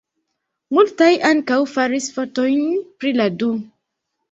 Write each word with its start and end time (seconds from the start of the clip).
Multaj 0.77 1.09
ankaŭ 1.29 1.59
faris 1.75 2.09
fotojn 2.17 2.65
pri 2.97 3.15
la 3.21 3.31
du. 3.39 3.53